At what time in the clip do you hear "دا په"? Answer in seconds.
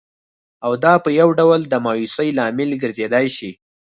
0.83-1.09